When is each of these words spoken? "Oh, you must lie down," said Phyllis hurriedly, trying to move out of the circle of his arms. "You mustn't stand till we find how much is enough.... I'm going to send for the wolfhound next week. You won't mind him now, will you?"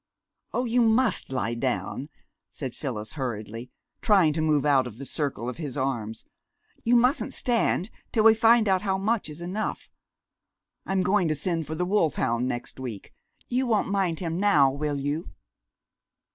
"Oh, 0.51 0.65
you 0.65 0.81
must 0.81 1.31
lie 1.31 1.53
down," 1.53 2.09
said 2.49 2.73
Phyllis 2.75 3.13
hurriedly, 3.13 3.69
trying 4.01 4.33
to 4.33 4.41
move 4.41 4.65
out 4.65 4.87
of 4.87 4.97
the 4.97 5.05
circle 5.05 5.47
of 5.47 5.57
his 5.57 5.77
arms. 5.77 6.23
"You 6.83 6.95
mustn't 6.95 7.35
stand 7.35 7.91
till 8.11 8.23
we 8.23 8.33
find 8.33 8.67
how 8.67 8.97
much 8.97 9.29
is 9.29 9.41
enough.... 9.41 9.91
I'm 10.87 11.03
going 11.03 11.27
to 11.27 11.35
send 11.35 11.67
for 11.67 11.75
the 11.75 11.85
wolfhound 11.85 12.47
next 12.47 12.79
week. 12.79 13.13
You 13.47 13.67
won't 13.67 13.91
mind 13.91 14.21
him 14.21 14.39
now, 14.39 14.71
will 14.71 14.97
you?" 14.99 15.33